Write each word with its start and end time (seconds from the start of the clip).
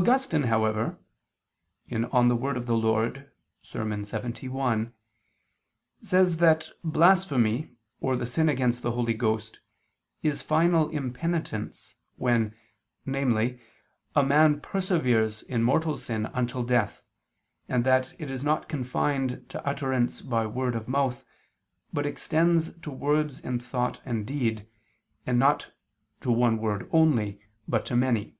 Augustine, 0.00 0.44
however 0.44 0.96
(De 1.88 1.98
Verb. 1.98 2.12
Dom., 2.66 3.32
Serm. 3.64 3.92
lxxi), 4.04 4.92
says 6.00 6.36
that 6.36 6.68
blasphemy 6.84 7.72
or 8.00 8.14
the 8.14 8.24
sin 8.24 8.48
against 8.48 8.84
the 8.84 8.92
Holy 8.92 9.12
Ghost, 9.12 9.58
is 10.22 10.40
final 10.40 10.88
impenitence 10.90 11.96
when, 12.14 12.54
namely, 13.04 13.60
a 14.14 14.22
man 14.22 14.60
perseveres 14.60 15.42
in 15.42 15.64
mortal 15.64 15.96
sin 15.96 16.26
until 16.26 16.62
death, 16.62 17.04
and 17.68 17.82
that 17.82 18.14
it 18.20 18.30
is 18.30 18.44
not 18.44 18.68
confined 18.68 19.44
to 19.48 19.66
utterance 19.66 20.20
by 20.20 20.46
word 20.46 20.76
of 20.76 20.86
mouth, 20.86 21.24
but 21.92 22.06
extends 22.06 22.72
to 22.82 22.92
words 22.92 23.40
in 23.40 23.58
thought 23.58 24.00
and 24.04 24.28
deed, 24.28 24.64
not 25.26 25.72
to 26.20 26.30
one 26.30 26.56
word 26.56 26.88
only, 26.92 27.40
but 27.66 27.84
to 27.84 27.96
many. 27.96 28.36